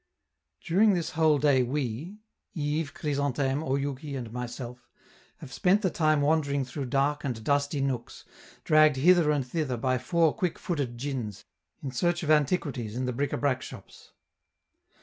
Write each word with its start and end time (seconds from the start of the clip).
During 0.61 0.95
this 0.95 1.11
whole 1.11 1.37
day 1.37 1.61
we 1.61 2.21
Yves, 2.55 2.89
Chrysantheme, 2.91 3.61
Oyouki 3.61 4.15
and 4.17 4.31
myself 4.33 4.89
have 5.37 5.53
spent 5.53 5.83
the 5.83 5.91
time 5.91 6.21
wandering 6.21 6.65
through 6.65 6.85
dark 6.87 7.23
and 7.23 7.43
dusty 7.43 7.81
nooks, 7.81 8.25
dragged 8.63 8.95
hither 8.95 9.29
and 9.29 9.45
thither 9.45 9.77
by 9.77 9.99
four 9.99 10.33
quick 10.33 10.57
footed 10.57 10.97
djins, 10.97 11.45
in 11.83 11.91
search 11.91 12.23
of 12.23 12.31
antiquities 12.31 12.95
in 12.95 13.05
the 13.05 13.13
bric 13.13 13.31
a 13.31 13.37
brac 13.37 13.61
shops. 13.61 14.13